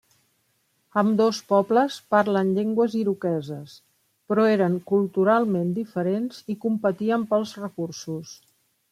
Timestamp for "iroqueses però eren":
3.01-4.77